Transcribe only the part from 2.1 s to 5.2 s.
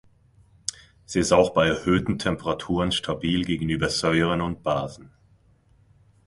Temperaturen stabil gegenüber Säuren und Basen.